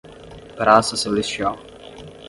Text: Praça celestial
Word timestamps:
Praça 0.57 0.97
celestial 0.97 1.59